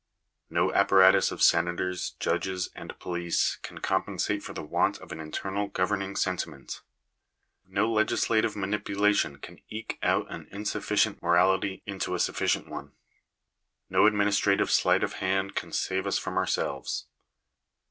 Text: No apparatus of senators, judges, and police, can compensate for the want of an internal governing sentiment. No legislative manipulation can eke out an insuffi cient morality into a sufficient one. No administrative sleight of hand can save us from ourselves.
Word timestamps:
No 0.49 0.73
apparatus 0.73 1.31
of 1.31 1.43
senators, 1.43 2.15
judges, 2.19 2.69
and 2.73 2.97
police, 2.97 3.57
can 3.61 3.77
compensate 3.81 4.41
for 4.41 4.51
the 4.51 4.63
want 4.63 4.97
of 4.97 5.11
an 5.11 5.19
internal 5.19 5.67
governing 5.67 6.15
sentiment. 6.15 6.81
No 7.67 7.87
legislative 7.87 8.55
manipulation 8.55 9.37
can 9.37 9.59
eke 9.69 9.99
out 10.01 10.25
an 10.31 10.47
insuffi 10.51 10.97
cient 11.07 11.21
morality 11.21 11.83
into 11.85 12.15
a 12.15 12.19
sufficient 12.19 12.67
one. 12.67 12.93
No 13.91 14.07
administrative 14.07 14.71
sleight 14.71 15.03
of 15.03 15.13
hand 15.21 15.53
can 15.53 15.71
save 15.71 16.07
us 16.07 16.17
from 16.17 16.35
ourselves. 16.35 17.05